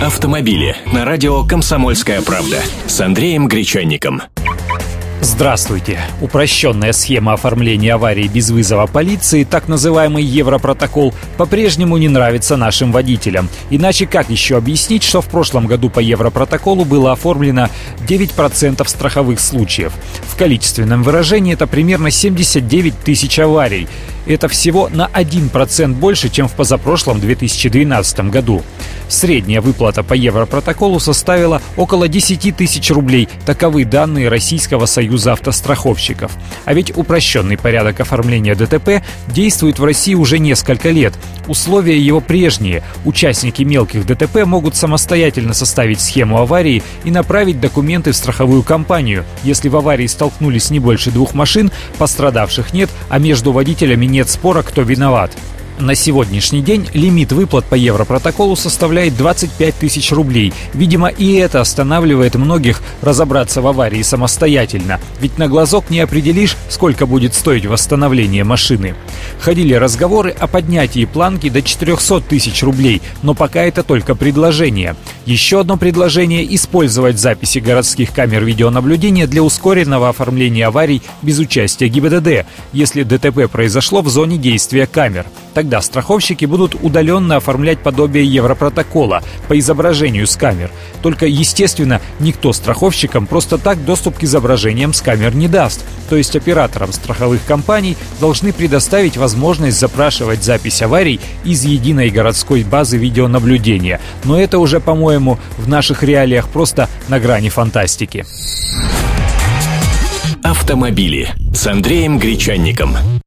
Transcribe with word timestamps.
Автомобили 0.00 0.76
на 0.92 1.06
радио 1.06 1.42
«Комсомольская 1.42 2.20
правда» 2.20 2.58
с 2.86 3.00
Андреем 3.00 3.48
Гречанником. 3.48 4.20
Здравствуйте. 5.22 6.00
Упрощенная 6.20 6.92
схема 6.92 7.32
оформления 7.32 7.94
аварии 7.94 8.28
без 8.28 8.50
вызова 8.50 8.86
полиции, 8.86 9.44
так 9.44 9.68
называемый 9.68 10.22
Европротокол, 10.22 11.14
по-прежнему 11.38 11.96
не 11.96 12.08
нравится 12.08 12.58
нашим 12.58 12.92
водителям. 12.92 13.48
Иначе 13.70 14.06
как 14.06 14.28
еще 14.28 14.58
объяснить, 14.58 15.02
что 15.02 15.22
в 15.22 15.28
прошлом 15.28 15.66
году 15.66 15.88
по 15.88 16.00
Европротоколу 16.00 16.84
было 16.84 17.12
оформлено 17.12 17.70
9% 18.06 18.86
страховых 18.86 19.40
случаев? 19.40 19.94
В 20.28 20.36
количественном 20.36 21.02
выражении 21.02 21.54
это 21.54 21.66
примерно 21.66 22.10
79 22.10 22.98
тысяч 23.00 23.38
аварий. 23.38 23.88
Это 24.26 24.48
всего 24.48 24.88
на 24.92 25.06
1% 25.06 25.94
больше, 25.94 26.28
чем 26.28 26.48
в 26.48 26.52
позапрошлом 26.52 27.20
2012 27.20 28.30
году. 28.30 28.62
Средняя 29.08 29.60
выплата 29.60 30.02
по 30.02 30.14
Европротоколу 30.14 30.98
составила 30.98 31.62
около 31.76 32.08
10 32.08 32.56
тысяч 32.56 32.90
рублей. 32.90 33.28
Таковы 33.44 33.84
данные 33.84 34.28
Российского 34.28 34.86
союза 34.86 35.32
автостраховщиков. 35.32 36.32
А 36.64 36.74
ведь 36.74 36.96
упрощенный 36.96 37.56
порядок 37.56 38.00
оформления 38.00 38.54
ДТП 38.54 39.04
действует 39.28 39.78
в 39.78 39.84
России 39.84 40.14
уже 40.14 40.38
несколько 40.38 40.90
лет. 40.90 41.14
Условия 41.48 41.98
его 41.98 42.20
прежние. 42.20 42.82
Участники 43.04 43.62
мелких 43.62 44.06
ДТП 44.06 44.44
могут 44.44 44.76
самостоятельно 44.76 45.54
составить 45.54 46.00
схему 46.00 46.38
аварии 46.38 46.82
и 47.04 47.10
направить 47.10 47.60
документы 47.60 48.12
в 48.12 48.16
страховую 48.16 48.62
компанию. 48.62 49.24
Если 49.44 49.68
в 49.68 49.76
аварии 49.76 50.06
столкнулись 50.06 50.70
не 50.70 50.80
больше 50.80 51.10
двух 51.10 51.34
машин, 51.34 51.70
пострадавших 51.98 52.72
нет, 52.72 52.90
а 53.08 53.18
между 53.18 53.52
водителями 53.52 54.06
нет 54.06 54.28
спора, 54.28 54.62
кто 54.62 54.82
виноват. 54.82 55.32
На 55.78 55.94
сегодняшний 55.94 56.62
день 56.62 56.88
лимит 56.94 57.32
выплат 57.32 57.66
по 57.66 57.74
Европротоколу 57.74 58.56
составляет 58.56 59.14
25 59.16 59.74
тысяч 59.74 60.10
рублей. 60.10 60.54
Видимо, 60.72 61.08
и 61.08 61.34
это 61.34 61.60
останавливает 61.60 62.34
многих 62.34 62.80
разобраться 63.02 63.60
в 63.60 63.66
аварии 63.66 64.00
самостоятельно. 64.00 64.98
Ведь 65.20 65.36
на 65.36 65.48
глазок 65.48 65.90
не 65.90 66.00
определишь, 66.00 66.56
сколько 66.70 67.04
будет 67.04 67.34
стоить 67.34 67.66
восстановление 67.66 68.42
машины. 68.42 68.94
Ходили 69.38 69.74
разговоры 69.74 70.30
о 70.30 70.46
поднятии 70.46 71.04
планки 71.04 71.50
до 71.50 71.60
400 71.60 72.22
тысяч 72.22 72.62
рублей, 72.62 73.02
но 73.22 73.34
пока 73.34 73.60
это 73.62 73.82
только 73.82 74.14
предложение. 74.14 74.96
Еще 75.26 75.58
одно 75.58 75.76
предложение– 75.76 76.46
использовать 76.54 77.18
записи 77.18 77.58
городских 77.58 78.12
камер 78.12 78.44
видеонаблюдения 78.44 79.26
для 79.26 79.42
ускоренного 79.42 80.08
оформления 80.08 80.68
аварий 80.68 81.02
без 81.20 81.40
участия 81.40 81.88
ГИБДД, 81.88 82.46
если 82.72 83.02
ДТП 83.02 83.50
произошло 83.50 84.02
в 84.02 84.08
зоне 84.08 84.38
действия 84.38 84.86
камер. 84.86 85.26
Тогда 85.52 85.82
страховщики 85.82 86.44
будут 86.44 86.76
удаленно 86.80 87.36
оформлять 87.36 87.80
подобие 87.80 88.24
Европротокола 88.24 89.24
по 89.48 89.58
изображению 89.58 90.28
с 90.28 90.36
камер. 90.36 90.70
Только, 91.02 91.26
естественно, 91.26 92.00
никто 92.20 92.52
страховщикам 92.52 93.26
просто 93.26 93.58
так 93.58 93.84
доступ 93.84 94.18
к 94.18 94.22
изображениям 94.22 94.92
с 94.92 95.00
камер 95.00 95.34
не 95.34 95.48
даст. 95.48 95.84
То 96.08 96.14
есть 96.14 96.36
операторам 96.36 96.92
страховых 96.92 97.44
компаний 97.46 97.96
должны 98.20 98.52
предоставить 98.52 99.16
возможность 99.16 99.80
запрашивать 99.80 100.44
запись 100.44 100.82
аварий 100.82 101.18
из 101.42 101.64
единой 101.64 102.10
городской 102.10 102.62
базы 102.62 102.96
видеонаблюдения. 102.96 104.00
Но 104.22 104.38
это 104.38 104.60
уже, 104.60 104.78
по-моему, 104.78 105.15
по-моему, 105.16 105.38
в 105.56 105.68
наших 105.68 106.02
реалиях 106.02 106.48
просто 106.48 106.88
на 107.08 107.18
грани 107.18 107.48
фантастики. 107.48 108.26
Автомобили 110.42 111.30
с 111.54 111.66
Андреем 111.66 112.18
Гречанником. 112.18 112.90